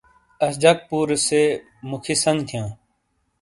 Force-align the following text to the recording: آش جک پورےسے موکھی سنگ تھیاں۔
آش 0.45 0.53
جک 0.61 0.77
پورےسے 0.89 1.41
موکھی 1.89 2.15
سنگ 2.23 2.39
تھیاں۔ 2.47 2.67